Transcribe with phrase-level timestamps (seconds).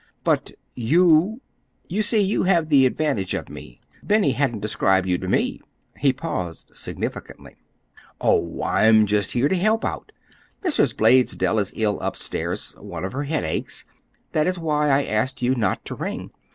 [0.23, 1.41] "But—YOU—?
[1.87, 3.79] You see you have the advantage of me.
[4.01, 5.61] Benny hasn't described you to me."
[5.99, 7.57] He paused significantly.
[8.19, 10.11] "Oh, I'm just here to help out.
[10.65, 10.97] Mrs.
[10.97, 13.85] Blaisdell is ill upstairs—one of her headaches.
[14.31, 16.31] That is why I asked you not to ring.